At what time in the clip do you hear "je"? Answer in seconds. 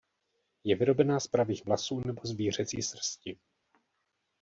0.63-0.75